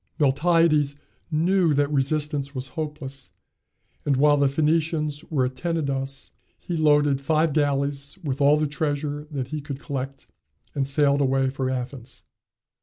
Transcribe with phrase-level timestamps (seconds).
[0.19, 0.95] Miltiades
[1.29, 3.31] knew that resistance was hopeless,
[4.03, 9.27] and while the Phoenicians were at Tenedos, he loaded five galleys with all the treasure
[9.29, 10.25] that he could collect,
[10.73, 12.23] and sailed away for Athens.